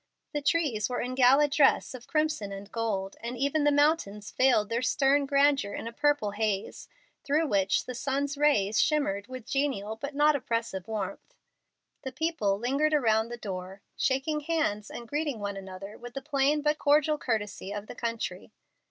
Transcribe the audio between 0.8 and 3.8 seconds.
were in gala dress of crimson and gold, and even the